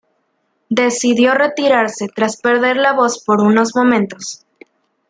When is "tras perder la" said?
2.07-2.93